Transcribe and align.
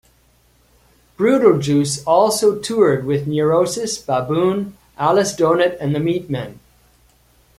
Brutal 1.15 1.59
Juice 1.59 2.03
also 2.05 2.57
toured 2.59 3.05
with 3.05 3.27
Neurosis, 3.27 3.99
Baboon, 3.99 4.75
Alice 4.97 5.35
Donut 5.35 5.77
and 5.79 5.93
The 5.93 5.99
Meatmen. 5.99 6.57